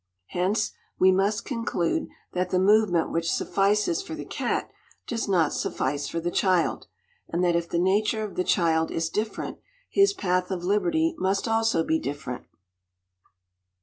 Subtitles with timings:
[0.29, 4.71] Hence we must conclude that the movement which suffices for the cat
[5.05, 6.87] does not suffice for the child,
[7.29, 9.59] and that if the nature of the child is different,
[9.91, 12.47] his path of liberty must also be different.